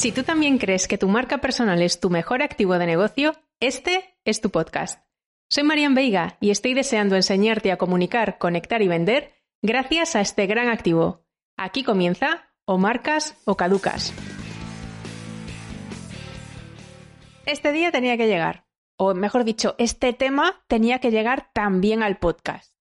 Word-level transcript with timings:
Si 0.00 0.12
tú 0.12 0.22
también 0.22 0.56
crees 0.56 0.88
que 0.88 0.96
tu 0.96 1.08
marca 1.08 1.42
personal 1.42 1.82
es 1.82 2.00
tu 2.00 2.08
mejor 2.08 2.40
activo 2.40 2.78
de 2.78 2.86
negocio, 2.86 3.34
este 3.60 4.16
es 4.24 4.40
tu 4.40 4.48
podcast. 4.48 5.04
Soy 5.50 5.62
Marian 5.62 5.94
Veiga 5.94 6.38
y 6.40 6.48
estoy 6.48 6.72
deseando 6.72 7.16
enseñarte 7.16 7.70
a 7.70 7.76
comunicar, 7.76 8.38
conectar 8.38 8.80
y 8.80 8.88
vender 8.88 9.34
gracias 9.60 10.16
a 10.16 10.22
este 10.22 10.46
gran 10.46 10.70
activo. 10.70 11.26
Aquí 11.58 11.84
comienza 11.84 12.50
o 12.64 12.78
marcas 12.78 13.36
o 13.44 13.58
caducas. 13.58 14.14
Este 17.44 17.70
día 17.70 17.92
tenía 17.92 18.16
que 18.16 18.26
llegar, 18.26 18.64
o 18.96 19.12
mejor 19.12 19.44
dicho, 19.44 19.74
este 19.76 20.14
tema 20.14 20.64
tenía 20.66 21.00
que 21.00 21.10
llegar 21.10 21.50
también 21.52 22.02
al 22.02 22.16
podcast. 22.16 22.74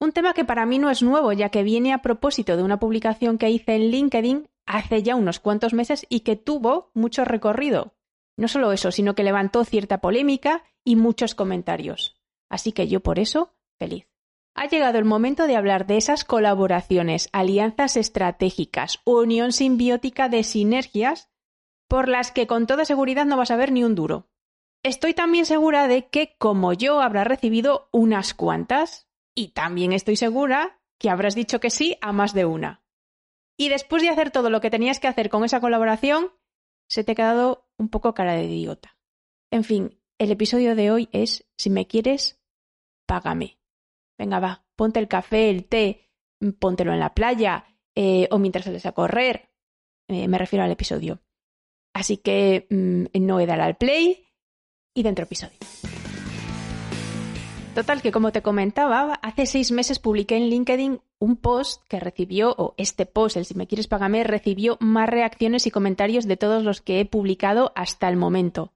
Un 0.00 0.10
tema 0.10 0.34
que 0.34 0.44
para 0.44 0.66
mí 0.66 0.80
no 0.80 0.90
es 0.90 1.00
nuevo, 1.00 1.32
ya 1.32 1.50
que 1.50 1.62
viene 1.62 1.92
a 1.92 2.02
propósito 2.02 2.56
de 2.56 2.64
una 2.64 2.80
publicación 2.80 3.38
que 3.38 3.50
hice 3.50 3.76
en 3.76 3.92
LinkedIn 3.92 4.48
hace 4.66 5.02
ya 5.02 5.16
unos 5.16 5.40
cuantos 5.40 5.72
meses 5.72 6.06
y 6.08 6.20
que 6.20 6.36
tuvo 6.36 6.90
mucho 6.94 7.24
recorrido. 7.24 7.94
No 8.36 8.48
solo 8.48 8.72
eso, 8.72 8.90
sino 8.90 9.14
que 9.14 9.24
levantó 9.24 9.64
cierta 9.64 10.00
polémica 10.00 10.64
y 10.84 10.96
muchos 10.96 11.34
comentarios. 11.34 12.20
Así 12.50 12.72
que 12.72 12.88
yo 12.88 13.00
por 13.00 13.18
eso, 13.18 13.54
feliz. 13.78 14.06
Ha 14.54 14.68
llegado 14.68 14.98
el 14.98 15.04
momento 15.04 15.46
de 15.46 15.56
hablar 15.56 15.86
de 15.86 15.96
esas 15.98 16.24
colaboraciones, 16.24 17.28
alianzas 17.32 17.96
estratégicas, 17.96 19.00
unión 19.04 19.52
simbiótica 19.52 20.28
de 20.28 20.42
sinergias 20.44 21.30
por 21.88 22.08
las 22.08 22.32
que 22.32 22.46
con 22.46 22.66
toda 22.66 22.84
seguridad 22.84 23.26
no 23.26 23.36
vas 23.36 23.50
a 23.50 23.56
ver 23.56 23.70
ni 23.70 23.84
un 23.84 23.94
duro. 23.94 24.28
Estoy 24.82 25.14
también 25.14 25.46
segura 25.46 25.88
de 25.88 26.08
que, 26.08 26.36
como 26.38 26.72
yo, 26.72 27.00
habrás 27.00 27.26
recibido 27.26 27.88
unas 27.92 28.34
cuantas 28.34 29.08
y 29.34 29.48
también 29.48 29.92
estoy 29.92 30.16
segura 30.16 30.80
que 30.98 31.10
habrás 31.10 31.34
dicho 31.34 31.60
que 31.60 31.70
sí 31.70 31.98
a 32.00 32.12
más 32.12 32.32
de 32.32 32.46
una. 32.46 32.85
Y 33.56 33.68
después 33.68 34.02
de 34.02 34.10
hacer 34.10 34.30
todo 34.30 34.50
lo 34.50 34.60
que 34.60 34.70
tenías 34.70 35.00
que 35.00 35.08
hacer 35.08 35.30
con 35.30 35.44
esa 35.44 35.60
colaboración, 35.60 36.30
se 36.88 37.04
te 37.04 37.12
ha 37.12 37.14
quedado 37.14 37.68
un 37.78 37.88
poco 37.88 38.14
cara 38.14 38.34
de 38.34 38.44
idiota. 38.44 38.96
En 39.50 39.64
fin, 39.64 39.98
el 40.18 40.30
episodio 40.30 40.74
de 40.74 40.90
hoy 40.90 41.08
es, 41.12 41.46
si 41.56 41.70
me 41.70 41.86
quieres, 41.86 42.40
págame. 43.06 43.58
Venga, 44.18 44.40
va, 44.40 44.66
ponte 44.76 44.98
el 44.98 45.08
café, 45.08 45.50
el 45.50 45.66
té, 45.66 46.10
póntelo 46.58 46.92
en 46.92 47.00
la 47.00 47.14
playa 47.14 47.66
eh, 47.94 48.28
o 48.30 48.38
mientras 48.38 48.64
sales 48.64 48.86
a 48.86 48.92
correr. 48.92 49.50
Eh, 50.08 50.28
me 50.28 50.38
refiero 50.38 50.64
al 50.64 50.70
episodio. 50.70 51.20
Así 51.94 52.18
que 52.18 52.66
mm, 52.70 53.04
no 53.20 53.40
he 53.40 53.46
dado 53.46 53.62
al 53.62 53.76
play 53.76 54.26
y 54.94 55.02
dentro 55.02 55.24
episodio. 55.24 55.58
Total, 57.76 58.00
que 58.00 58.10
como 58.10 58.32
te 58.32 58.40
comentaba, 58.40 59.12
hace 59.20 59.44
seis 59.44 59.70
meses 59.70 59.98
publiqué 59.98 60.38
en 60.38 60.48
LinkedIn 60.48 61.02
un 61.18 61.36
post 61.36 61.82
que 61.88 62.00
recibió, 62.00 62.54
o 62.56 62.72
este 62.78 63.04
post, 63.04 63.36
el 63.36 63.44
si 63.44 63.54
me 63.54 63.66
quieres 63.66 63.86
pagarme, 63.86 64.24
recibió 64.24 64.78
más 64.80 65.10
reacciones 65.10 65.66
y 65.66 65.70
comentarios 65.70 66.26
de 66.26 66.38
todos 66.38 66.64
los 66.64 66.80
que 66.80 67.00
he 67.00 67.04
publicado 67.04 67.72
hasta 67.74 68.08
el 68.08 68.16
momento. 68.16 68.72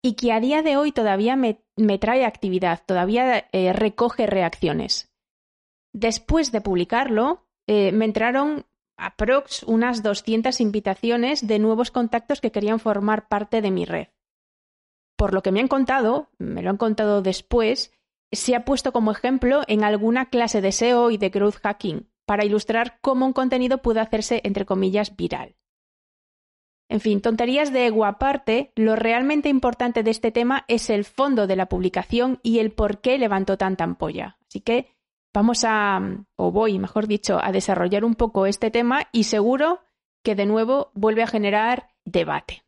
Y 0.00 0.14
que 0.14 0.32
a 0.32 0.40
día 0.40 0.62
de 0.62 0.78
hoy 0.78 0.92
todavía 0.92 1.36
me, 1.36 1.58
trae 1.98 2.24
actividad, 2.24 2.80
todavía 2.86 3.48
eh, 3.52 3.74
recoge 3.74 4.26
reacciones. 4.26 5.12
Después 5.92 6.52
de 6.52 6.62
publicarlo, 6.62 7.44
eh, 7.66 7.92
me 7.92 8.06
entraron 8.06 8.64
aprox 8.96 9.62
unas 9.62 10.02
200 10.02 10.58
invitaciones 10.62 11.46
de 11.46 11.58
nuevos 11.58 11.90
contactos 11.90 12.40
que 12.40 12.50
querían 12.50 12.80
formar 12.80 13.28
parte 13.28 13.60
de 13.60 13.70
mi 13.70 13.84
red. 13.84 14.06
Por 15.16 15.34
lo 15.34 15.42
que 15.42 15.52
me 15.52 15.60
han 15.60 15.68
contado, 15.68 16.30
me 16.38 16.62
lo 16.62 16.70
han 16.70 16.78
contado 16.78 17.20
después, 17.20 17.92
se 18.32 18.56
ha 18.56 18.64
puesto 18.64 18.92
como 18.92 19.12
ejemplo 19.12 19.62
en 19.68 19.84
alguna 19.84 20.26
clase 20.26 20.60
de 20.60 20.72
SEO 20.72 21.10
y 21.10 21.18
de 21.18 21.28
growth 21.28 21.60
hacking 21.62 22.08
para 22.26 22.44
ilustrar 22.44 22.98
cómo 23.00 23.26
un 23.26 23.32
contenido 23.32 23.78
puede 23.78 24.00
hacerse, 24.00 24.40
entre 24.44 24.64
comillas, 24.64 25.16
viral. 25.16 25.56
En 26.88 27.00
fin, 27.00 27.20
tonterías 27.20 27.72
de 27.72 27.86
ego 27.86 28.04
aparte, 28.04 28.72
lo 28.76 28.96
realmente 28.96 29.48
importante 29.48 30.02
de 30.02 30.10
este 30.10 30.30
tema 30.30 30.64
es 30.68 30.90
el 30.90 31.04
fondo 31.04 31.46
de 31.46 31.56
la 31.56 31.66
publicación 31.66 32.38
y 32.42 32.58
el 32.58 32.70
por 32.72 33.00
qué 33.00 33.16
levantó 33.18 33.56
tanta 33.56 33.84
ampolla. 33.84 34.36
Así 34.46 34.60
que 34.60 34.88
vamos 35.32 35.64
a, 35.64 36.00
o 36.36 36.52
voy, 36.52 36.78
mejor 36.78 37.06
dicho, 37.06 37.38
a 37.42 37.50
desarrollar 37.50 38.04
un 38.04 38.14
poco 38.14 38.46
este 38.46 38.70
tema 38.70 39.08
y 39.10 39.24
seguro 39.24 39.80
que 40.22 40.34
de 40.34 40.46
nuevo 40.46 40.90
vuelve 40.94 41.22
a 41.22 41.26
generar 41.26 41.88
debate. 42.04 42.62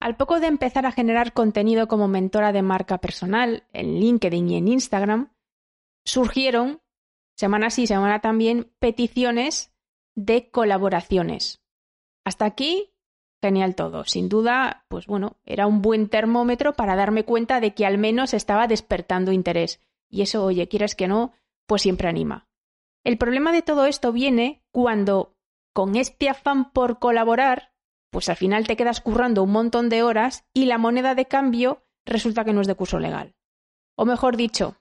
Al 0.00 0.16
poco 0.16 0.40
de 0.40 0.46
empezar 0.46 0.86
a 0.86 0.92
generar 0.92 1.34
contenido 1.34 1.86
como 1.86 2.08
mentora 2.08 2.52
de 2.52 2.62
marca 2.62 2.98
personal 2.98 3.64
en 3.74 4.00
LinkedIn 4.00 4.48
y 4.48 4.56
en 4.56 4.68
Instagram, 4.68 5.30
surgieron, 6.04 6.80
semana 7.36 7.68
sí, 7.68 7.86
semana 7.86 8.20
también, 8.20 8.72
peticiones 8.78 9.72
de 10.14 10.50
colaboraciones. 10.50 11.62
Hasta 12.24 12.46
aquí, 12.46 12.94
genial 13.42 13.74
todo. 13.74 14.04
Sin 14.04 14.30
duda, 14.30 14.86
pues 14.88 15.06
bueno, 15.06 15.36
era 15.44 15.66
un 15.66 15.82
buen 15.82 16.08
termómetro 16.08 16.72
para 16.72 16.96
darme 16.96 17.24
cuenta 17.24 17.60
de 17.60 17.74
que 17.74 17.84
al 17.84 17.98
menos 17.98 18.32
estaba 18.32 18.66
despertando 18.66 19.32
interés. 19.32 19.80
Y 20.08 20.22
eso, 20.22 20.44
oye, 20.44 20.66
quieres 20.66 20.94
que 20.94 21.08
no, 21.08 21.32
pues 21.66 21.82
siempre 21.82 22.08
anima. 22.08 22.48
El 23.04 23.18
problema 23.18 23.52
de 23.52 23.62
todo 23.62 23.84
esto 23.84 24.12
viene 24.12 24.62
cuando, 24.72 25.36
con 25.74 25.96
este 25.96 26.28
afán 26.28 26.72
por 26.72 26.98
colaborar, 26.98 27.69
pues 28.10 28.28
al 28.28 28.36
final 28.36 28.66
te 28.66 28.76
quedas 28.76 29.00
currando 29.00 29.42
un 29.42 29.52
montón 29.52 29.88
de 29.88 30.02
horas 30.02 30.44
y 30.52 30.66
la 30.66 30.78
moneda 30.78 31.14
de 31.14 31.26
cambio 31.26 31.84
resulta 32.04 32.44
que 32.44 32.52
no 32.52 32.60
es 32.60 32.66
de 32.66 32.74
curso 32.74 32.98
legal. 32.98 33.34
O 33.96 34.04
mejor 34.04 34.36
dicho, 34.36 34.76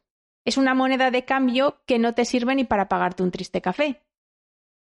es 0.46 0.58
una 0.58 0.74
moneda 0.74 1.12
de 1.12 1.26
cambio 1.26 1.82
que 1.86 2.00
no 2.00 2.14
te 2.14 2.26
sirve 2.26 2.56
ni 2.56 2.64
para 2.64 2.90
pagarte 2.90 3.24
un 3.24 3.32
triste 3.32 3.62
café. 3.62 4.04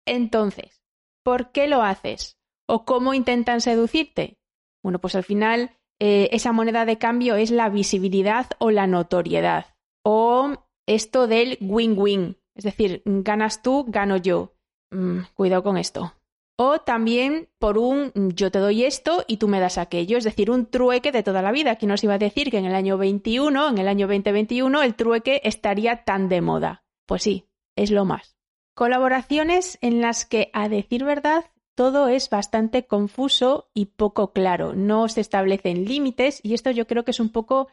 Entonces, 0.06 0.84
¿por 1.24 1.52
qué 1.52 1.68
lo 1.68 1.82
haces? 1.82 2.38
¿O 2.68 2.86
cómo 2.86 3.14
intentan 3.14 3.62
seducirte? 3.62 4.40
Bueno, 4.84 5.00
pues 5.00 5.16
al 5.16 5.24
final 5.24 5.78
eh, 6.00 6.30
esa 6.32 6.52
moneda 6.52 6.86
de 6.86 6.98
cambio 6.98 7.36
es 7.36 7.52
la 7.52 7.70
visibilidad 7.70 8.48
o 8.60 8.72
la 8.72 8.88
notoriedad. 8.88 9.68
O 10.04 10.54
esto 10.86 11.28
del 11.28 11.58
win-win. 11.62 12.38
Es 12.56 12.66
decir, 12.66 13.02
ganas 13.06 13.62
tú, 13.62 13.86
gano 13.88 14.18
yo. 14.18 14.54
Mm, 14.92 15.20
cuidado 15.34 15.64
con 15.64 15.78
esto. 15.78 16.14
O 16.56 16.80
también 16.80 17.50
por 17.58 17.80
un 17.80 18.12
yo 18.36 18.52
te 18.52 18.60
doy 18.60 18.84
esto 18.84 19.24
y 19.28 19.38
tú 19.38 19.48
me 19.48 19.60
das 19.60 19.80
aquello, 19.80 20.18
es 20.18 20.24
decir, 20.24 20.52
un 20.52 20.68
trueque 20.68 21.12
de 21.12 21.24
toda 21.24 21.42
la 21.42 21.52
vida. 21.52 21.72
Aquí 21.72 21.88
nos 21.88 22.04
iba 22.04 22.14
a 22.14 22.20
decir 22.20 22.52
que 22.52 22.60
en 22.60 22.66
el 22.66 22.76
año 22.76 22.98
21, 22.98 23.70
en 23.70 23.78
el 23.80 23.88
año 23.88 24.08
2021, 24.08 24.84
el 24.84 24.96
trueque 24.96 25.42
estaría 25.44 26.04
tan 26.04 26.30
de 26.30 26.42
moda. 26.42 26.86
Pues 27.08 27.24
sí, 27.24 27.50
es 27.76 27.90
lo 27.90 28.06
más. 28.06 28.38
Colaboraciones 28.76 29.80
en 29.82 30.00
las 30.00 30.26
que, 30.26 30.52
a 30.54 30.70
decir 30.70 31.04
verdad, 31.04 31.46
todo 31.76 32.08
es 32.08 32.30
bastante 32.30 32.86
confuso 32.86 33.72
y 33.74 33.88
poco 33.88 34.32
claro. 34.32 34.74
No 34.74 35.08
se 35.10 35.22
establecen 35.22 35.86
límites 35.86 36.40
y 36.44 36.54
esto 36.54 36.70
yo 36.70 36.86
creo 36.86 37.04
que 37.04 37.12
es 37.12 37.20
un 37.20 37.30
poco 37.30 37.70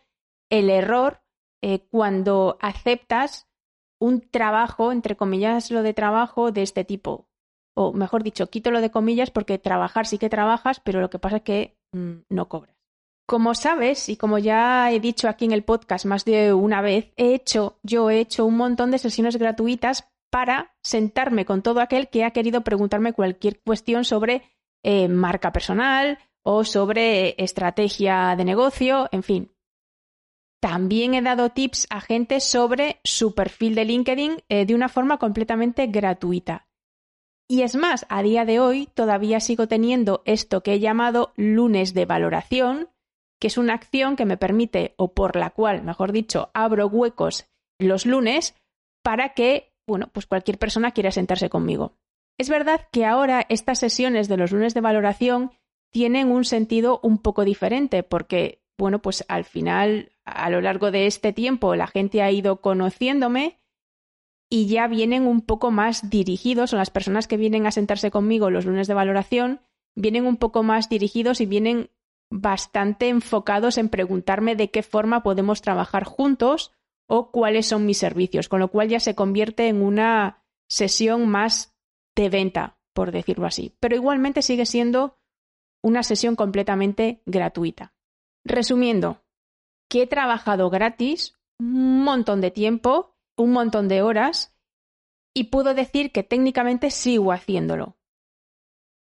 el 0.49 0.71
error 0.71 1.23
eh, 1.63 1.81
cuando 1.91 2.57
aceptas 2.61 3.47
un 3.99 4.23
trabajo, 4.23 4.91
entre 4.91 5.17
comillas 5.17 5.71
lo 5.71 5.83
de 5.83 5.93
trabajo, 5.93 6.51
de 6.51 6.63
este 6.63 6.85
tipo 6.85 7.30
o 7.75 7.93
mejor 7.93 8.23
dicho, 8.23 8.49
quito 8.49 8.71
lo 8.71 8.81
de 8.81 8.91
comillas 8.91 9.31
porque 9.31 9.59
trabajar 9.59 10.07
sí 10.07 10.19
que 10.19 10.29
trabajas, 10.29 10.81
pero 10.81 11.01
lo 11.01 11.11
que 11.11 11.19
pasa 11.19 11.37
es 11.37 11.43
que 11.43 11.77
mm, 11.93 12.13
no 12.29 12.49
cobras. 12.49 12.77
Como 13.27 13.55
sabes, 13.55 14.09
y 14.09 14.17
como 14.17 14.39
ya 14.39 14.91
he 14.91 14.99
dicho 14.99 15.29
aquí 15.29 15.45
en 15.45 15.53
el 15.53 15.63
podcast 15.63 16.05
más 16.05 16.25
de 16.25 16.53
una 16.53 16.83
vez, 16.83 17.13
he 17.17 17.35
hecho, 17.35 17.79
yo 17.83 18.11
he 18.11 18.19
hecho 18.19 18.45
un 18.45 18.57
montón 18.57 18.91
de 18.91 18.99
sesiones 18.99 19.37
gratuitas 19.37 20.11
para 20.31 20.75
sentarme 20.83 21.45
con 21.45 21.63
todo 21.63 21.81
aquel 21.81 22.09
que 22.09 22.25
ha 22.25 22.33
querido 22.33 22.63
preguntarme 22.63 23.13
cualquier 23.13 23.61
cuestión 23.61 24.05
sobre 24.05 24.43
eh, 24.83 25.09
marca 25.09 25.53
personal 25.53 26.19
o 26.43 26.65
sobre 26.65 27.35
estrategia 27.39 28.35
de 28.37 28.45
negocio, 28.45 29.09
en 29.13 29.23
fin. 29.23 29.53
También 30.61 31.15
he 31.15 31.23
dado 31.23 31.51
tips 31.51 31.87
a 31.91 32.01
gente 32.01 32.41
sobre 32.41 33.01
su 33.03 33.35
perfil 33.35 33.75
de 33.75 33.85
LinkedIn 33.85 34.43
eh, 34.49 34.67
de 34.67 34.75
una 34.75 34.89
forma 34.89 35.19
completamente 35.19 35.87
gratuita. 35.87 36.69
Y 37.51 37.63
es 37.63 37.75
más, 37.75 38.07
a 38.09 38.23
día 38.23 38.45
de 38.45 38.61
hoy 38.61 38.89
todavía 38.95 39.41
sigo 39.41 39.67
teniendo 39.67 40.23
esto 40.25 40.63
que 40.63 40.75
he 40.75 40.79
llamado 40.79 41.33
lunes 41.35 41.95
de 41.95 42.07
valoración, 42.07 42.91
que 43.41 43.49
es 43.49 43.59
una 43.59 43.75
acción 43.75 44.15
que 44.15 44.25
me 44.25 44.37
permite, 44.37 44.95
o 44.97 45.15
por 45.15 45.35
la 45.35 45.51
cual, 45.51 45.83
mejor 45.83 46.13
dicho, 46.13 46.51
abro 46.55 46.87
huecos 46.87 47.49
los 47.81 48.07
lunes 48.07 48.55
para 49.03 49.31
que, 49.31 49.73
bueno, 49.85 50.11
pues 50.13 50.27
cualquier 50.27 50.59
persona 50.59 50.93
quiera 50.93 51.11
sentarse 51.11 51.51
conmigo. 51.51 51.97
Es 52.39 52.49
verdad 52.49 52.87
que 52.93 53.05
ahora 53.05 53.45
estas 53.49 53.81
sesiones 53.81 54.29
de 54.29 54.37
los 54.37 54.53
lunes 54.53 54.73
de 54.73 54.83
valoración 54.83 55.51
tienen 55.91 56.31
un 56.31 56.45
sentido 56.45 57.01
un 57.03 57.19
poco 57.19 57.45
diferente, 57.45 58.05
porque, 58.05 58.63
bueno, 58.79 59.03
pues 59.03 59.25
al 59.27 59.43
final, 59.43 60.13
a 60.25 60.51
lo 60.51 60.61
largo 60.61 60.93
de 60.93 61.09
este 61.09 61.33
tiempo, 61.33 61.75
la 61.75 61.89
gente 61.89 62.23
ha 62.23 62.31
ido 62.31 62.61
conociéndome 62.61 63.60
y 64.51 64.67
ya 64.67 64.89
vienen 64.89 65.27
un 65.27 65.41
poco 65.41 65.71
más 65.71 66.11
dirigidos, 66.11 66.73
o 66.73 66.77
las 66.77 66.91
personas 66.91 67.29
que 67.29 67.37
vienen 67.37 67.67
a 67.67 67.71
sentarse 67.71 68.11
conmigo 68.11 68.51
los 68.51 68.67
lunes 68.67 68.89
de 68.89 68.95
valoración, 68.95 69.61
vienen 69.95 70.27
un 70.27 70.37
poco 70.37 70.63
más 70.65 70.89
dirigidos 70.89 71.41
y 71.41 71.47
vienen 71.47 71.91
bastante 72.31 73.09
enfocados 73.09 73.79
en 73.79 73.89
preguntarme 73.89 74.57
de 74.57 74.71
qué 74.71 74.83
forma 74.83 75.23
podemos 75.23 75.63
trabajar 75.63 76.05
juntos 76.05 76.73
o 77.09 77.31
cuáles 77.31 77.67
son 77.67 77.87
mis 77.87 77.99
servicios, 77.99 78.49
con 78.49 78.61
lo 78.61 78.69
cual 78.69 78.89
ya 78.89 79.01
se 79.01 79.15
convierte 79.15 79.69
en 79.69 79.83
una 79.83 80.45
sesión 80.69 81.29
más 81.29 81.75
de 82.17 82.29
venta, 82.29 82.79
por 82.93 83.13
decirlo 83.13 83.47
así. 83.47 83.75
Pero 83.81 83.97
igualmente 83.97 84.43
sigue 84.43 84.67
siendo 84.67 85.19
una 85.83 86.03
sesión 86.03 86.37
completamente 86.37 87.23
gratuita. 87.25 87.95
Resumiendo, 88.45 89.23
que 89.89 90.03
he 90.03 90.07
trabajado 90.07 90.71
gratis 90.71 91.37
un 91.59 92.05
montón 92.05 92.41
de 92.41 92.51
tiempo, 92.51 93.17
un 93.41 93.53
montón 93.53 93.89
de 93.89 94.03
horas, 94.03 94.55
y 95.35 95.45
puedo 95.45 95.75
decir 95.75 96.13
que 96.13 96.23
técnicamente 96.23 96.91
sigo 96.91 97.33
haciéndolo. 97.33 97.97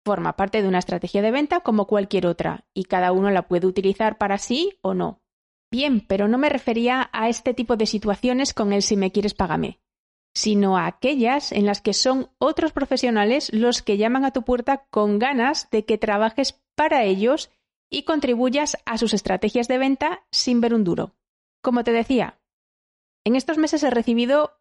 Forma 0.04 0.36
parte 0.36 0.62
de 0.62 0.68
una 0.68 0.78
estrategia 0.78 1.22
de 1.22 1.30
venta 1.30 1.60
como 1.60 1.86
cualquier 1.86 2.26
otra, 2.26 2.66
y 2.74 2.84
cada 2.84 3.12
uno 3.12 3.30
la 3.30 3.48
puede 3.48 3.66
utilizar 3.66 4.18
para 4.18 4.38
sí 4.38 4.78
o 4.82 4.94
no. 4.94 5.22
Bien, 5.70 6.00
pero 6.00 6.28
no 6.28 6.38
me 6.38 6.48
refería 6.48 7.10
a 7.12 7.28
este 7.28 7.52
tipo 7.52 7.76
de 7.76 7.86
situaciones 7.86 8.54
con 8.54 8.72
el 8.72 8.82
si 8.82 8.96
me 8.96 9.12
quieres 9.12 9.34
págame, 9.34 9.80
sino 10.34 10.78
a 10.78 10.86
aquellas 10.86 11.52
en 11.52 11.66
las 11.66 11.82
que 11.82 11.92
son 11.92 12.30
otros 12.38 12.72
profesionales 12.72 13.52
los 13.52 13.82
que 13.82 13.98
llaman 13.98 14.24
a 14.24 14.32
tu 14.32 14.44
puerta 14.44 14.86
con 14.90 15.18
ganas 15.18 15.68
de 15.70 15.84
que 15.84 15.98
trabajes 15.98 16.62
para 16.74 17.04
ellos 17.04 17.50
y 17.90 18.04
contribuyas 18.04 18.78
a 18.86 18.98
sus 18.98 19.12
estrategias 19.12 19.68
de 19.68 19.78
venta 19.78 20.26
sin 20.30 20.60
ver 20.60 20.74
un 20.74 20.84
duro. 20.84 21.14
Como 21.62 21.84
te 21.84 21.92
decía, 21.92 22.38
en 23.28 23.36
estos 23.36 23.58
meses 23.58 23.82
he 23.82 23.90
recibido, 23.90 24.58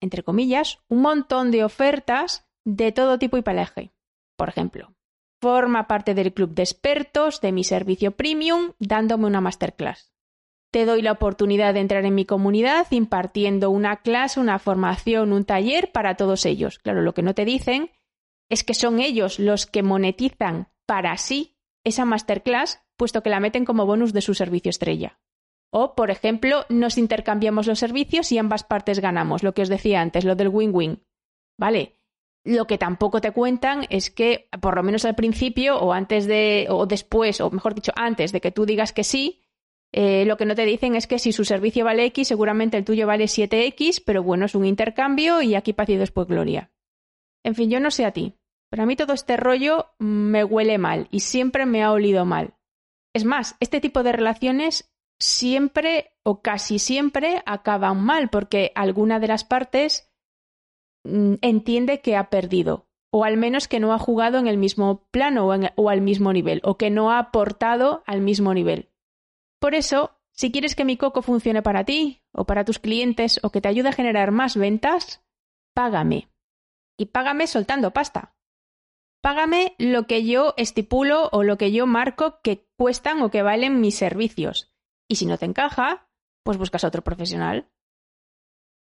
entre 0.00 0.22
comillas, 0.22 0.80
un 0.88 1.00
montón 1.00 1.50
de 1.50 1.64
ofertas 1.64 2.46
de 2.64 2.92
todo 2.92 3.18
tipo 3.18 3.36
y 3.36 3.42
pelaje. 3.42 3.92
Por 4.36 4.48
ejemplo, 4.48 4.94
forma 5.40 5.88
parte 5.88 6.14
del 6.14 6.32
club 6.32 6.50
de 6.50 6.62
expertos 6.62 7.40
de 7.40 7.52
mi 7.52 7.64
servicio 7.64 8.12
premium 8.12 8.72
dándome 8.78 9.26
una 9.26 9.40
masterclass 9.40 10.12
te 10.72 10.86
doy 10.86 11.02
la 11.02 11.12
oportunidad 11.12 11.74
de 11.74 11.80
entrar 11.80 12.06
en 12.06 12.14
mi 12.14 12.24
comunidad 12.24 12.86
impartiendo 12.90 13.70
una 13.70 13.98
clase, 13.98 14.40
una 14.40 14.58
formación, 14.58 15.34
un 15.34 15.44
taller 15.44 15.92
para 15.92 16.16
todos 16.16 16.46
ellos. 16.46 16.78
Claro, 16.78 17.02
lo 17.02 17.12
que 17.12 17.22
no 17.22 17.34
te 17.34 17.44
dicen 17.44 17.90
es 18.48 18.64
que 18.64 18.72
son 18.72 18.98
ellos 18.98 19.38
los 19.38 19.66
que 19.66 19.82
monetizan 19.82 20.68
para 20.86 21.16
sí 21.18 21.58
esa 21.84 22.06
masterclass, 22.06 22.80
puesto 22.96 23.22
que 23.22 23.28
la 23.28 23.38
meten 23.38 23.66
como 23.66 23.84
bonus 23.84 24.14
de 24.14 24.22
su 24.22 24.34
servicio 24.34 24.70
estrella. 24.70 25.20
O, 25.74 25.94
por 25.94 26.10
ejemplo, 26.10 26.66
nos 26.68 26.98
intercambiamos 26.98 27.66
los 27.66 27.78
servicios 27.78 28.30
y 28.30 28.38
ambas 28.38 28.62
partes 28.62 29.00
ganamos, 29.00 29.42
lo 29.42 29.54
que 29.54 29.62
os 29.62 29.70
decía 29.70 30.02
antes, 30.02 30.24
lo 30.24 30.36
del 30.36 30.48
win-win. 30.48 31.02
¿Vale? 31.58 31.94
Lo 32.44 32.66
que 32.66 32.76
tampoco 32.76 33.20
te 33.20 33.30
cuentan 33.30 33.86
es 33.88 34.10
que, 34.10 34.48
por 34.60 34.76
lo 34.76 34.82
menos 34.82 35.04
al 35.04 35.14
principio, 35.14 35.78
o 35.78 35.92
antes 35.92 36.26
de, 36.26 36.66
o 36.68 36.86
después, 36.86 37.40
o 37.40 37.50
mejor 37.50 37.74
dicho, 37.74 37.92
antes 37.94 38.32
de 38.32 38.40
que 38.40 38.50
tú 38.50 38.66
digas 38.66 38.92
que 38.92 39.04
sí, 39.04 39.42
eh, 39.92 40.24
lo 40.26 40.36
que 40.36 40.44
no 40.44 40.54
te 40.54 40.64
dicen 40.64 40.94
es 40.94 41.06
que 41.06 41.18
si 41.18 41.32
su 41.32 41.44
servicio 41.44 41.84
vale 41.84 42.04
X, 42.06 42.28
seguramente 42.28 42.76
el 42.76 42.84
tuyo 42.84 43.06
vale 43.06 43.24
7X, 43.24 44.02
pero 44.04 44.22
bueno, 44.22 44.46
es 44.46 44.54
un 44.54 44.66
intercambio 44.66 45.40
y 45.40 45.54
aquí 45.54 45.72
paz 45.72 45.88
y 45.88 45.96
después 45.96 46.26
gloria. 46.26 46.70
En 47.44 47.54
fin, 47.54 47.70
yo 47.70 47.80
no 47.80 47.90
sé 47.90 48.04
a 48.04 48.12
ti, 48.12 48.34
pero 48.70 48.82
a 48.82 48.86
mí 48.86 48.96
todo 48.96 49.12
este 49.12 49.36
rollo 49.36 49.90
me 49.98 50.44
huele 50.44 50.78
mal 50.78 51.08
y 51.10 51.20
siempre 51.20 51.64
me 51.64 51.82
ha 51.82 51.92
olido 51.92 52.24
mal. 52.24 52.54
Es 53.14 53.24
más, 53.24 53.56
este 53.60 53.80
tipo 53.80 54.02
de 54.02 54.12
relaciones 54.12 54.91
siempre 55.22 56.12
o 56.24 56.42
casi 56.42 56.78
siempre 56.78 57.42
acaban 57.46 58.02
mal 58.02 58.28
porque 58.28 58.72
alguna 58.74 59.20
de 59.20 59.28
las 59.28 59.44
partes 59.44 60.12
mm, 61.04 61.34
entiende 61.42 62.00
que 62.00 62.16
ha 62.16 62.28
perdido 62.28 62.88
o 63.12 63.24
al 63.24 63.36
menos 63.36 63.68
que 63.68 63.78
no 63.78 63.92
ha 63.92 63.98
jugado 63.98 64.38
en 64.38 64.48
el 64.48 64.56
mismo 64.56 65.06
plano 65.10 65.46
o 65.46 65.88
al 65.90 66.00
mismo 66.00 66.32
nivel 66.32 66.60
o 66.64 66.76
que 66.76 66.90
no 66.90 67.12
ha 67.12 67.18
aportado 67.18 68.02
al 68.06 68.20
mismo 68.20 68.54
nivel. 68.54 68.90
Por 69.60 69.74
eso, 69.74 70.18
si 70.32 70.50
quieres 70.50 70.74
que 70.74 70.84
mi 70.84 70.96
coco 70.96 71.22
funcione 71.22 71.62
para 71.62 71.84
ti 71.84 72.22
o 72.32 72.44
para 72.46 72.64
tus 72.64 72.78
clientes 72.78 73.38
o 73.42 73.50
que 73.50 73.60
te 73.60 73.68
ayude 73.68 73.90
a 73.90 73.92
generar 73.92 74.32
más 74.32 74.56
ventas, 74.56 75.22
págame. 75.74 76.30
Y 76.98 77.06
págame 77.06 77.46
soltando 77.46 77.92
pasta. 77.92 78.34
Págame 79.20 79.76
lo 79.78 80.06
que 80.06 80.24
yo 80.24 80.54
estipulo 80.56 81.28
o 81.32 81.42
lo 81.44 81.58
que 81.58 81.70
yo 81.70 81.86
marco 81.86 82.40
que 82.42 82.66
cuestan 82.76 83.22
o 83.22 83.30
que 83.30 83.42
valen 83.42 83.80
mis 83.80 83.94
servicios. 83.94 84.71
Y 85.12 85.16
si 85.16 85.26
no 85.26 85.36
te 85.36 85.44
encaja, 85.44 86.08
pues 86.42 86.56
buscas 86.56 86.84
a 86.84 86.88
otro 86.88 87.04
profesional. 87.04 87.68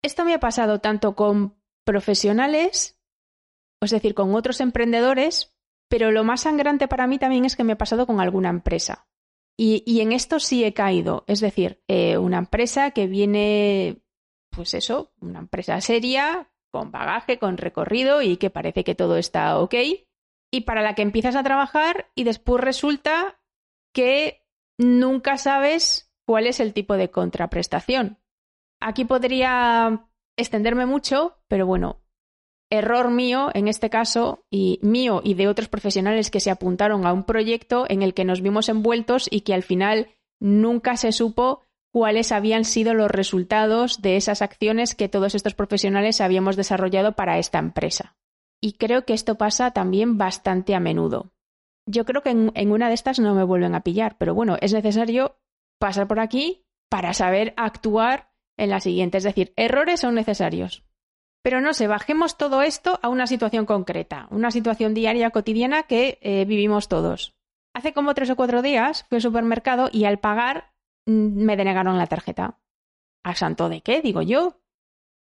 Esto 0.01 0.24
me 0.24 0.33
ha 0.33 0.39
pasado 0.39 0.80
tanto 0.80 1.13
con 1.13 1.57
profesionales, 1.83 2.98
es 3.81 3.92
decir, 3.92 4.13
con 4.13 4.33
otros 4.33 4.62
emprendedores, 4.62 5.54
pero 5.89 6.10
lo 6.10 6.24
más 6.24 6.44
sangrante 6.44 6.88
para 6.88 7.06
mí 7.06 7.19
también 7.19 7.44
es 7.44 7.57
que 7.57 7.66
me 7.66 7.74
ha 7.74 7.78
pasado 7.78 8.07
con 8.07 8.22
alguna 8.22 8.48
empresa. 8.48 9.10
Y, 9.57 10.00
en 10.00 10.13
esto 10.13 10.39
sí 10.39 10.63
he 10.63 10.74
caído. 10.74 11.25
Es 11.28 11.42
decir, 11.42 11.83
eh, 11.89 12.18
una 12.18 12.38
empresa 12.38 12.92
que 12.92 13.07
viene, 13.07 14.01
pues 14.51 14.74
eso, 14.74 15.12
una 15.19 15.39
empresa 15.39 15.81
seria, 15.81 16.50
con 16.72 16.92
bagaje, 16.94 17.39
con 17.39 17.57
recorrido 17.57 18.22
y 18.22 18.38
que 18.38 18.50
parece 18.50 18.86
que 18.86 18.95
todo 18.95 19.18
está 19.18 19.60
ok. 19.60 19.75
Y 20.50 20.62
para 20.62 20.81
la 20.81 20.95
que 20.95 21.01
empiezas 21.01 21.36
a 21.36 21.44
trabajar 21.44 22.10
y 22.16 22.24
después 22.24 22.63
resulta 22.63 23.42
que 23.94 24.48
nunca 24.78 25.36
sabes 25.36 26.07
cuál 26.25 26.47
es 26.47 26.59
el 26.59 26.73
tipo 26.73 26.97
de 26.97 27.12
contraprestación. 27.12 28.18
Aquí 28.79 29.06
podría 29.06 30.07
extenderme 30.38 30.85
mucho, 30.85 31.38
pero 31.47 31.65
bueno, 31.65 32.01
error 32.71 33.12
mío 33.12 33.50
en 33.53 33.68
este 33.68 33.89
caso 33.89 34.45
y 34.50 34.79
mío 34.81 35.21
y 35.23 35.35
de 35.35 35.47
otros 35.47 35.68
profesionales 35.68 36.31
que 36.31 36.39
se 36.39 36.50
apuntaron 36.50 37.06
a 37.06 37.13
un 37.13 37.23
proyecto 37.23 37.85
en 37.89 38.01
el 38.01 38.13
que 38.13 38.25
nos 38.25 38.41
vimos 38.41 38.69
envueltos 38.69 39.27
y 39.29 39.41
que 39.41 39.53
al 39.53 39.63
final 39.63 40.09
nunca 40.39 40.97
se 40.97 41.12
supo 41.12 41.62
cuáles 41.91 42.31
habían 42.31 42.63
sido 42.63 42.94
los 42.94 43.12
resultados 43.12 44.01
de 44.01 44.15
esas 44.15 44.41
acciones 44.41 44.95
que 44.95 45.09
todos 45.09 45.35
estos 45.35 45.53
profesionales 45.53 46.21
habíamos 46.21 46.56
desarrollado 46.56 47.12
para 47.13 47.38
esta 47.38 47.59
empresa. 47.59 48.15
Y 48.62 48.73
creo 48.73 49.06
que 49.06 49.13
esto 49.13 49.35
pasa 49.35 49.71
también 49.71 50.18
bastante 50.18 50.73
a 50.73 50.79
menudo. 50.79 51.33
Yo 51.85 52.06
creo 52.06 52.21
que 52.21 52.29
en, 52.29 52.51
en 52.56 52.71
una 52.71 52.88
de 52.88 52.94
estas 52.94 53.19
no 53.19 53.35
me 53.35 53.44
vuelven 53.44 53.75
a 53.75 53.81
pillar, 53.81 54.15
pero 54.18 54.33
bueno, 54.33 54.56
es 54.62 54.71
necesario 54.71 55.35
pasar 55.81 56.07
por 56.07 56.22
aquí 56.22 56.63
para 56.89 57.13
saber 57.13 57.54
actuar 57.57 58.31
en 58.57 58.69
la 58.69 58.80
siguiente. 58.80 59.18
Es 59.18 59.25
decir, 59.25 59.51
errores 59.57 60.00
son 60.00 60.16
necesarios. 60.16 60.86
Pero 61.44 61.60
no 61.60 61.74
sé, 61.74 61.88
bajemos 61.88 62.38
todo 62.38 62.62
esto 62.62 63.00
a 63.01 63.10
una 63.10 63.25
situación 63.25 63.66
concreta, 63.66 64.28
una 64.30 64.51
situación 64.51 64.94
diaria, 64.94 65.31
cotidiana 65.31 65.83
que 65.83 66.19
eh, 66.22 66.45
vivimos 66.45 66.88
todos. 66.88 67.36
Hace 67.74 67.94
como 67.94 68.13
tres 68.13 68.30
o 68.30 68.36
cuatro 68.36 68.62
días 68.62 69.06
fui 69.10 69.16
al 69.16 69.22
supermercado 69.22 69.89
y 69.92 70.06
al 70.06 70.19
pagar 70.19 70.72
mm, 71.07 71.44
me 71.44 71.57
denegaron 71.57 71.98
la 71.98 72.07
tarjeta. 72.07 72.60
¿A 73.24 73.36
santo 73.36 73.69
de 73.69 73.81
qué? 73.81 74.01
digo 74.01 74.22
yo. 74.22 74.62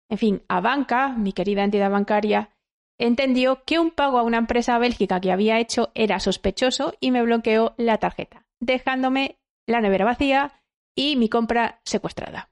En 0.09 0.17
fin, 0.17 0.43
a 0.47 0.61
banca, 0.61 1.09
mi 1.09 1.33
querida 1.33 1.65
entidad 1.65 1.91
bancaria, 1.91 2.51
entendió 2.97 3.63
que 3.65 3.79
un 3.79 3.91
pago 3.91 4.17
a 4.17 4.23
una 4.23 4.37
empresa 4.37 4.77
bélgica 4.79 5.19
que 5.19 5.33
había 5.33 5.59
hecho 5.59 5.91
era 5.93 6.21
sospechoso 6.21 6.93
y 7.01 7.11
me 7.11 7.21
bloqueó 7.21 7.73
la 7.77 7.97
tarjeta, 7.97 8.45
dejándome 8.61 9.37
la 9.67 9.81
nevera 9.81 10.05
vacía 10.05 10.53
y 10.95 11.15
mi 11.15 11.29
compra 11.29 11.81
secuestrada. 11.85 12.49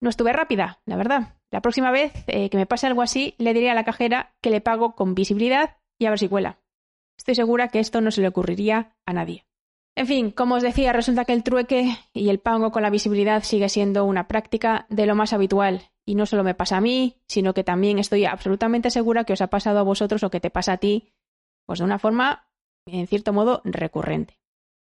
No 0.00 0.10
estuve 0.10 0.32
rápida, 0.32 0.80
la 0.84 0.96
verdad. 0.96 1.36
La 1.50 1.60
próxima 1.60 1.90
vez 1.90 2.12
eh, 2.26 2.50
que 2.50 2.56
me 2.56 2.66
pase 2.66 2.86
algo 2.86 3.02
así, 3.02 3.34
le 3.38 3.54
diré 3.54 3.70
a 3.70 3.74
la 3.74 3.84
cajera 3.84 4.34
que 4.42 4.50
le 4.50 4.60
pago 4.60 4.94
con 4.94 5.14
visibilidad 5.14 5.76
y 5.98 6.06
a 6.06 6.10
ver 6.10 6.18
si 6.18 6.28
cuela. 6.28 6.58
Estoy 7.16 7.36
segura 7.36 7.68
que 7.68 7.78
esto 7.78 8.00
no 8.00 8.10
se 8.10 8.20
le 8.20 8.28
ocurriría 8.28 8.96
a 9.06 9.12
nadie. 9.12 9.46
En 9.96 10.08
fin, 10.08 10.30
como 10.32 10.56
os 10.56 10.62
decía, 10.62 10.92
resulta 10.92 11.24
que 11.24 11.32
el 11.32 11.44
trueque 11.44 11.96
y 12.12 12.28
el 12.28 12.40
pago 12.40 12.72
con 12.72 12.82
la 12.82 12.90
visibilidad 12.90 13.44
sigue 13.44 13.68
siendo 13.68 14.04
una 14.04 14.26
práctica 14.26 14.86
de 14.88 15.06
lo 15.06 15.14
más 15.14 15.32
habitual. 15.32 15.82
Y 16.04 16.16
no 16.16 16.26
solo 16.26 16.42
me 16.42 16.54
pasa 16.54 16.78
a 16.78 16.80
mí, 16.80 17.22
sino 17.28 17.54
que 17.54 17.64
también 17.64 17.98
estoy 17.98 18.24
absolutamente 18.24 18.90
segura 18.90 19.24
que 19.24 19.34
os 19.34 19.40
ha 19.40 19.46
pasado 19.46 19.78
a 19.78 19.84
vosotros 19.84 20.24
o 20.24 20.30
que 20.30 20.40
te 20.40 20.50
pasa 20.50 20.72
a 20.72 20.78
ti, 20.78 21.12
pues 21.64 21.78
de 21.78 21.84
una 21.84 22.00
forma, 22.00 22.48
en 22.86 23.06
cierto 23.06 23.32
modo, 23.32 23.62
recurrente. 23.64 24.40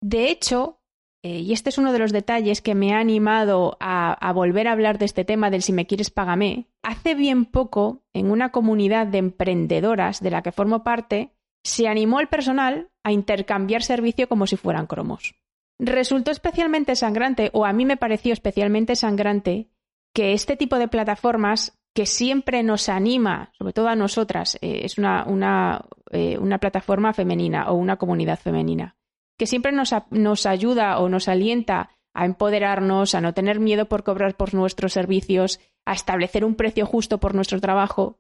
De 0.02 0.30
hecho, 0.32 0.80
eh, 1.24 1.40
y 1.40 1.54
este 1.54 1.70
es 1.70 1.78
uno 1.78 1.94
de 1.94 2.00
los 2.00 2.12
detalles 2.12 2.62
que 2.62 2.76
me 2.76 2.94
ha 2.94 3.00
animado 3.00 3.78
a, 3.80 4.32
volver 4.34 4.68
a 4.68 4.74
hablar 4.74 4.98
de 4.98 5.06
este 5.06 5.24
tema 5.24 5.50
del 5.50 5.62
si 5.62 5.72
me 5.72 5.88
quieres 5.88 6.12
págame. 6.12 6.68
Hace 6.84 7.16
bien 7.16 7.46
poco, 7.46 8.04
en 8.12 8.30
una 8.30 8.52
comunidad 8.52 9.08
de 9.08 9.20
emprendedoras 9.20 10.20
de 10.20 10.32
la 10.32 10.42
que 10.42 10.52
formo 10.52 10.84
parte, 10.84 11.32
se 11.64 11.88
animó 11.88 12.20
el 12.20 12.28
personal 12.28 12.90
a 13.04 13.14
intercambiar 13.14 13.84
servicio 13.84 14.28
como 14.28 14.48
si 14.48 14.58
fueran 14.58 14.86
cromos. 14.86 15.36
Resultó 15.80 16.30
especialmente 16.30 16.98
sangrante, 16.98 17.50
o 17.54 17.66
a 17.66 17.72
mí 17.72 17.86
me 17.86 17.96
pareció 17.96 18.34
especialmente 18.34 18.98
sangrante, 18.98 19.70
que 20.14 20.34
este 20.34 20.58
tipo 20.58 20.78
de 20.78 20.90
plataformas 20.90 21.80
que 21.96 22.06
siempre 22.06 22.64
nos 22.64 22.90
anima, 22.90 23.54
sobre 23.58 23.72
todo 23.72 23.88
a 23.88 23.96
nosotras, 23.96 24.58
eh, 24.62 24.82
es 24.84 24.98
una, 24.98 25.86
eh, 26.12 26.38
una 26.38 26.58
plataforma 26.58 27.14
femenina 27.14 27.72
o 27.72 27.76
una 27.76 27.96
comunidad 27.96 28.40
femenina 28.40 28.98
que 29.38 29.48
siempre 29.48 29.72
nos, 29.72 30.46
ayuda 30.46 31.00
o 31.00 31.10
nos 31.10 31.28
alienta 31.28 31.90
a 32.14 32.26
empoderarnos, 32.26 33.16
a 33.16 33.22
no 33.22 33.34
tener 33.34 33.60
miedo 33.60 33.88
por 33.88 34.04
cobrar 34.04 34.38
por 34.38 34.54
nuestros 34.54 34.94
servicios, 34.94 35.60
a 35.86 35.94
establecer 35.94 36.46
un 36.46 36.56
precio 36.56 36.86
justo 36.86 37.20
por 37.20 37.34
nuestro 37.34 37.60
trabajo, 37.60 38.20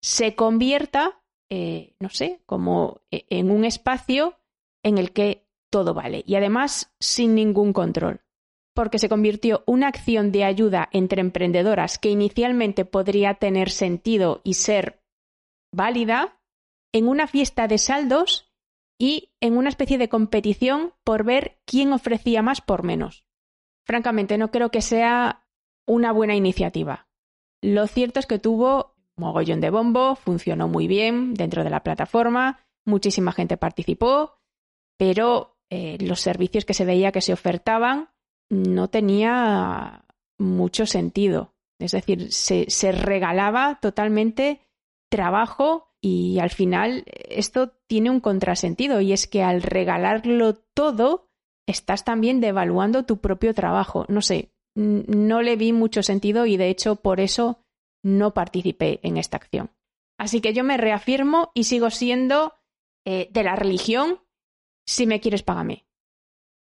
se 0.00 0.34
convierta, 0.34 1.22
eh, 1.50 1.94
no 2.00 2.08
sé, 2.08 2.42
como 2.46 3.00
e, 3.10 3.26
en 3.30 3.50
un 3.50 3.64
espacio 3.64 4.38
en 4.84 4.98
el 4.98 5.12
que 5.12 5.46
todo 5.70 5.94
vale 5.94 6.22
y 6.26 6.34
además 6.36 6.92
sin 7.00 7.34
ningún 7.34 7.72
control. 7.72 8.20
Porque 8.74 8.98
se 8.98 9.08
convirtió 9.08 9.64
una 9.66 9.88
acción 9.88 10.32
de 10.32 10.44
ayuda 10.44 10.88
entre 10.92 11.20
emprendedoras 11.20 11.98
que 11.98 12.10
inicialmente 12.10 12.84
podría 12.84 13.34
tener 13.34 13.70
sentido 13.70 14.40
y 14.44 14.54
ser 14.54 15.02
válida 15.74 16.40
en 16.92 17.08
una 17.08 17.26
fiesta 17.26 17.68
de 17.68 17.78
saldos 17.78 18.51
y 19.02 19.32
en 19.40 19.56
una 19.56 19.68
especie 19.68 19.98
de 19.98 20.08
competición 20.08 20.92
por 21.02 21.24
ver 21.24 21.58
quién 21.64 21.92
ofrecía 21.92 22.40
más 22.40 22.60
por 22.60 22.84
menos. 22.84 23.24
Francamente, 23.84 24.38
no 24.38 24.52
creo 24.52 24.70
que 24.70 24.80
sea 24.80 25.44
una 25.88 26.12
buena 26.12 26.36
iniciativa. 26.36 27.08
Lo 27.60 27.88
cierto 27.88 28.20
es 28.20 28.26
que 28.26 28.38
tuvo 28.38 28.94
mogollón 29.16 29.60
de 29.60 29.70
bombo, 29.70 30.14
funcionó 30.14 30.68
muy 30.68 30.86
bien 30.86 31.34
dentro 31.34 31.64
de 31.64 31.70
la 31.70 31.82
plataforma, 31.82 32.60
muchísima 32.84 33.32
gente 33.32 33.56
participó, 33.56 34.38
pero 34.96 35.58
eh, 35.68 35.98
los 36.00 36.20
servicios 36.20 36.64
que 36.64 36.74
se 36.74 36.84
veía 36.84 37.10
que 37.10 37.22
se 37.22 37.32
ofertaban 37.32 38.10
no 38.50 38.88
tenía 38.88 40.04
mucho 40.38 40.86
sentido. 40.86 41.56
Es 41.80 41.90
decir, 41.90 42.32
se, 42.32 42.70
se 42.70 42.92
regalaba 42.92 43.80
totalmente 43.82 44.60
trabajo 45.10 45.91
y 46.02 46.40
al 46.40 46.50
final 46.50 47.04
esto 47.06 47.72
tiene 47.86 48.10
un 48.10 48.20
contrasentido 48.20 49.00
y 49.00 49.12
es 49.12 49.28
que 49.28 49.42
al 49.42 49.62
regalarlo 49.62 50.54
todo 50.74 51.28
estás 51.68 52.04
también 52.04 52.40
devaluando 52.40 53.04
tu 53.04 53.20
propio 53.20 53.54
trabajo. 53.54 54.04
No 54.08 54.20
sé, 54.20 54.50
no 54.74 55.42
le 55.42 55.56
vi 55.56 55.72
mucho 55.72 56.02
sentido 56.02 56.44
y 56.44 56.56
de 56.56 56.70
hecho 56.70 56.96
por 56.96 57.20
eso 57.20 57.60
no 58.04 58.34
participé 58.34 58.98
en 59.04 59.16
esta 59.16 59.36
acción. 59.36 59.70
Así 60.18 60.40
que 60.40 60.52
yo 60.52 60.64
me 60.64 60.76
reafirmo 60.76 61.52
y 61.54 61.64
sigo 61.64 61.90
siendo 61.90 62.54
eh, 63.06 63.28
de 63.30 63.44
la 63.44 63.54
religión, 63.54 64.20
si 64.86 65.06
me 65.06 65.20
quieres, 65.20 65.42
págame. 65.42 65.86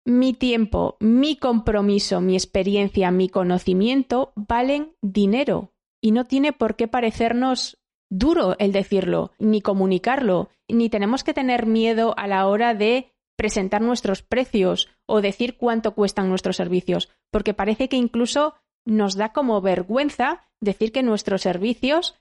Mi 0.05 0.33
tiempo, 0.33 0.97
mi 1.01 1.37
compromiso, 1.37 2.21
mi 2.21 2.35
experiencia, 2.35 3.11
mi 3.11 3.29
conocimiento 3.29 4.33
valen 4.35 4.97
dinero 5.01 5.73
y 6.03 6.13
no 6.13 6.25
tiene 6.25 6.53
por 6.53 6.77
qué 6.77 6.89
parecernos 6.89 7.78
duro 8.11 8.57
el 8.59 8.73
decirlo, 8.73 9.33
ni 9.39 9.61
comunicarlo, 9.61 10.51
ni 10.69 10.89
tenemos 10.89 11.25
que 11.25 11.35
tener 11.35 11.67
miedo 11.67 12.15
a 12.17 12.27
la 12.27 12.47
hora 12.47 12.75
de 12.75 13.13
presentar 13.37 13.81
nuestros 13.81 14.23
precios 14.23 14.89
o 15.07 15.21
decir 15.21 15.57
cuánto 15.57 15.95
cuestan 15.95 16.29
nuestros 16.29 16.57
servicios, 16.57 17.09
porque 17.31 17.55
parece 17.55 17.89
que 17.89 17.97
incluso 17.97 18.55
nos 18.85 19.17
da 19.17 19.33
como 19.33 19.61
vergüenza 19.61 20.45
decir 20.61 20.91
que 20.93 21.03
nuestros 21.03 21.43
servicios 21.43 22.17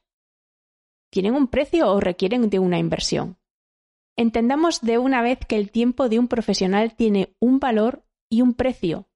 tienen 1.09 1.33
un 1.33 1.47
precio 1.47 1.91
o 1.91 1.99
requieren 1.99 2.49
de 2.49 2.59
una 2.59 2.77
inversión. 2.77 3.37
Entendamos 4.15 4.81
de 4.81 4.97
una 4.97 5.21
vez 5.21 5.39
que 5.47 5.55
el 5.55 5.71
tiempo 5.71 6.09
de 6.09 6.19
un 6.19 6.27
profesional 6.27 6.95
tiene 6.95 7.35
un 7.39 7.59
valor 7.59 8.03
y 8.29 8.41
un 8.41 8.53
precio, 8.53 9.07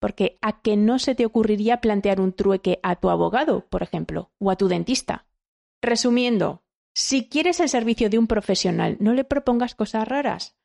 porque 0.00 0.38
a 0.40 0.62
que 0.62 0.76
no 0.76 0.98
se 0.98 1.14
te 1.14 1.26
ocurriría 1.26 1.80
plantear 1.80 2.20
un 2.20 2.32
trueque 2.32 2.80
a 2.82 2.96
tu 2.96 3.10
abogado, 3.10 3.66
por 3.68 3.82
ejemplo, 3.82 4.30
o 4.38 4.50
a 4.50 4.56
tu 4.56 4.68
dentista. 4.68 5.26
Resumiendo, 5.82 6.62
si 6.94 7.28
quieres 7.28 7.60
el 7.60 7.68
servicio 7.68 8.10
de 8.10 8.18
un 8.18 8.26
profesional, 8.26 8.96
no 9.00 9.14
le 9.14 9.24
propongas 9.24 9.74
cosas 9.74 10.06
raras. 10.06 10.56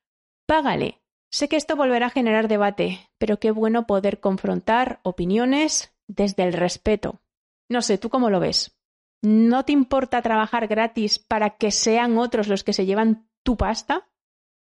Págale. 0.46 1.02
Sé 1.32 1.50
que 1.50 1.56
esto 1.58 1.76
volverá 1.76 2.08
a 2.08 2.12
generar 2.12 2.48
debate, 2.48 3.10
pero 3.18 3.40
qué 3.40 3.52
bueno 3.52 3.88
poder 3.88 4.20
confrontar 4.20 5.00
opiniones 5.04 5.94
desde 6.08 6.44
el 6.44 6.54
respeto. 6.54 7.22
No 7.70 7.82
sé, 7.82 7.98
¿tú 7.98 8.10
cómo 8.10 8.30
lo 8.30 8.40
ves? 8.40 8.78
¿No 9.22 9.66
te 9.66 9.72
importa 9.72 10.22
trabajar 10.22 10.68
gratis 10.68 11.20
para 11.20 11.58
que 11.58 11.72
sean 11.72 12.18
otros 12.18 12.48
los 12.48 12.64
que 12.64 12.74
se 12.74 12.86
llevan 12.86 13.28
tu 13.44 13.58
pasta? 13.58 14.08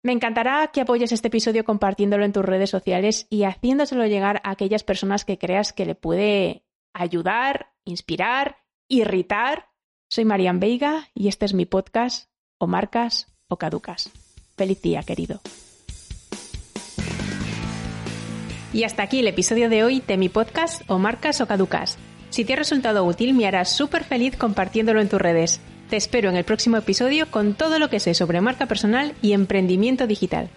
Me 0.02 0.12
encantará 0.12 0.68
que 0.68 0.80
apoyes 0.80 1.12
este 1.12 1.28
episodio 1.28 1.64
compartiéndolo 1.64 2.24
en 2.24 2.32
tus 2.32 2.44
redes 2.44 2.70
sociales 2.70 3.26
y 3.30 3.44
haciéndoselo 3.44 4.06
llegar 4.06 4.40
a 4.44 4.50
aquellas 4.50 4.84
personas 4.84 5.24
que 5.24 5.38
creas 5.38 5.72
que 5.72 5.86
le 5.86 5.94
puede 5.94 6.64
ayudar, 6.92 7.72
inspirar, 7.84 8.58
irritar. 8.88 9.70
Soy 10.14 10.24
Marian 10.24 10.60
Veiga 10.60 11.08
y 11.12 11.26
este 11.26 11.44
es 11.44 11.54
mi 11.54 11.66
podcast, 11.66 12.28
o 12.58 12.68
marcas 12.68 13.26
o 13.48 13.56
caducas. 13.56 14.12
Feliz 14.56 14.80
día, 14.80 15.02
querido. 15.02 15.40
Y 18.72 18.84
hasta 18.84 19.02
aquí 19.02 19.18
el 19.18 19.26
episodio 19.26 19.68
de 19.68 19.82
hoy 19.82 20.04
de 20.06 20.16
mi 20.16 20.28
podcast 20.28 20.88
o 20.88 21.00
marcas 21.00 21.40
o 21.40 21.48
caducas. 21.48 21.98
Si 22.30 22.44
te 22.44 22.52
ha 22.52 22.56
resultado 22.56 23.04
útil, 23.04 23.34
me 23.34 23.48
harás 23.48 23.70
súper 23.70 24.04
feliz 24.04 24.36
compartiéndolo 24.36 25.00
en 25.00 25.08
tus 25.08 25.20
redes. 25.20 25.60
Te 25.90 25.96
espero 25.96 26.30
en 26.30 26.36
el 26.36 26.44
próximo 26.44 26.76
episodio 26.76 27.28
con 27.28 27.54
todo 27.54 27.80
lo 27.80 27.90
que 27.90 27.98
sé 27.98 28.14
sobre 28.14 28.40
marca 28.40 28.66
personal 28.66 29.16
y 29.20 29.32
emprendimiento 29.32 30.06
digital. 30.06 30.48